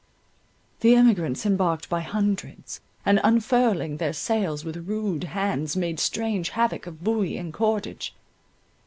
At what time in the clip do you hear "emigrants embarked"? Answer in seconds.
0.95-1.87